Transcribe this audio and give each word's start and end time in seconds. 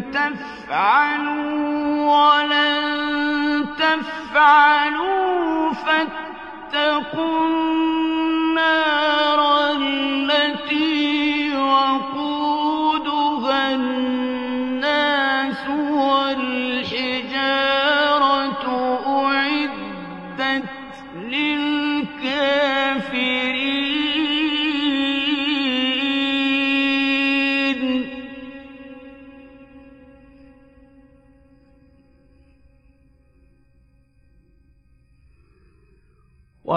تفعلوا 0.00 1.52
ولن 2.12 3.66
تفعلوا 3.78 5.72
فاتقوا 5.72 7.46
النار 7.46 9.40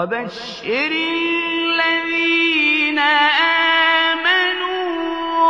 وبشر 0.06 0.90
الذين 0.94 2.98
آمنوا 3.98 4.86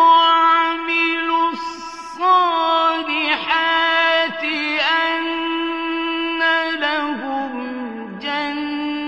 وعملوا 0.08 1.48
الصالحات 1.52 2.24
أن 5.12 6.40
لهم 6.80 7.52
جنات 8.22 9.06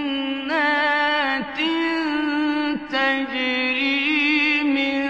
تجري 2.93 4.63
من 4.65 5.01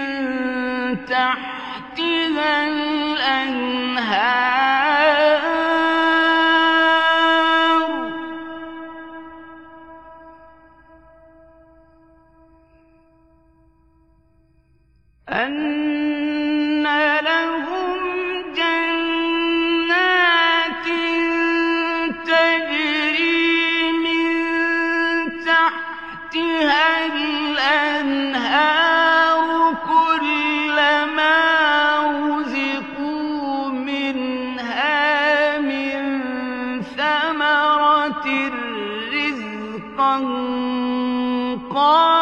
تحتها 1.05 2.51
الأنهار 2.67 4.48
رزقا 39.13 40.13
قالوا 41.73 42.18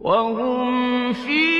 وهم 0.00 1.12
فيها 1.12 1.59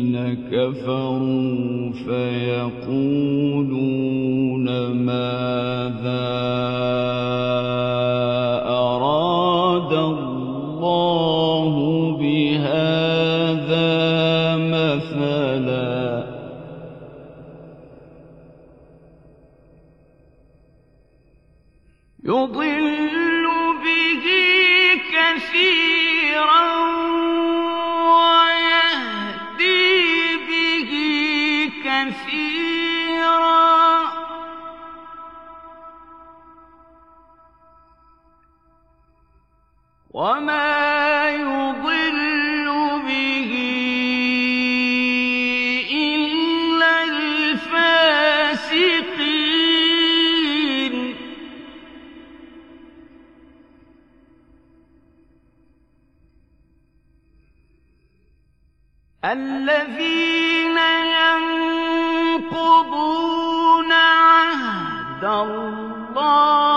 كفروا 0.51 1.91
فيقولون 2.05 3.61
ماذا 4.91 5.40
الذين 59.31 60.77
ينقضون 62.51 63.91
عهد 63.91 65.23
الله 65.23 66.70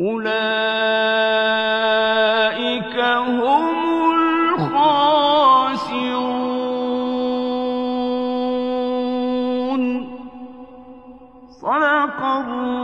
أولئك 0.00 0.28
هم 3.26 3.66
الخاسرون. 4.54 5.18
الله 12.40 12.77